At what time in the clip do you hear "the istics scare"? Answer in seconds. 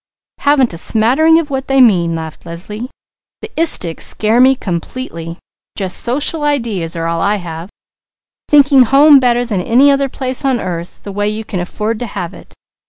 3.43-4.39